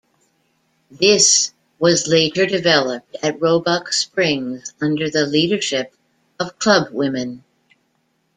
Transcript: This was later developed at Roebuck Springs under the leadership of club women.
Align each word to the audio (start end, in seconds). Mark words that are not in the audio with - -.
This 0.89 1.53
was 1.77 2.07
later 2.07 2.47
developed 2.47 3.15
at 3.21 3.39
Roebuck 3.39 3.93
Springs 3.93 4.73
under 4.81 5.11
the 5.11 5.27
leadership 5.27 5.93
of 6.39 6.57
club 6.57 6.91
women. 6.91 7.43